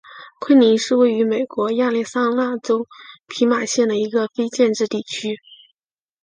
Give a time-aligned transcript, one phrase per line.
[0.39, 2.87] 昆林是位于美国亚利桑那州
[3.27, 5.37] 皮马县的一个非建制地区。